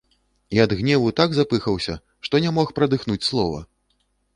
І 0.57 0.61
ад 0.63 0.71
гневу 0.79 1.11
так 1.21 1.29
запыхаўся, 1.39 2.01
што 2.29 2.35
не 2.47 2.59
мог 2.59 2.67
прадыхнуць 2.79 3.25
слова. 3.33 3.67